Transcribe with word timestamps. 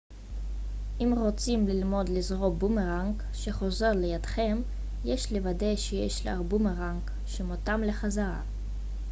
אם 1.01 1.13
רוצים 1.17 1.67
ללמוד 1.67 2.09
לזרוק 2.09 2.55
בומרנג 2.57 3.23
שחוזר 3.33 3.91
לידכם 3.91 4.61
יש 5.05 5.31
לוודא 5.33 5.75
שיש 5.75 6.27
לך 6.27 6.39
בומרנג 6.47 7.01
שמותאם 7.25 7.83
לחזרה 7.83 8.41